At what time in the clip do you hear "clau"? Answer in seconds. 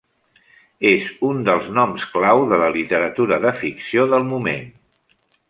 2.15-2.41